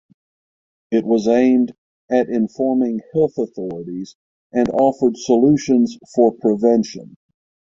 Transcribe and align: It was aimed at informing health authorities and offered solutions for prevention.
It 0.89 1.05
was 1.05 1.27
aimed 1.27 1.75
at 2.09 2.27
informing 2.27 3.01
health 3.13 3.37
authorities 3.37 4.15
and 4.51 4.67
offered 4.69 5.15
solutions 5.15 5.95
for 6.15 6.33
prevention. 6.33 7.15